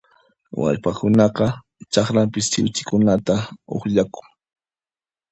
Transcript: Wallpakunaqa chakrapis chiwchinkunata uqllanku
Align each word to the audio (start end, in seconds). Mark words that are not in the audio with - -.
Wallpakunaqa 0.59 1.45
chakrapis 1.91 2.45
chiwchinkunata 2.51 3.35
uqllanku 3.75 4.21